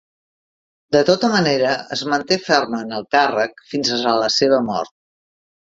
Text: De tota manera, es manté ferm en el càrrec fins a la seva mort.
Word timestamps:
De 0.95 1.01
tota 1.09 1.29
manera, 1.33 1.75
es 1.97 2.03
manté 2.13 2.39
ferm 2.49 2.75
en 2.81 2.99
el 3.01 3.07
càrrec 3.19 3.65
fins 3.75 3.95
a 4.01 4.19
la 4.25 4.35
seva 4.41 4.65
mort. 4.73 4.99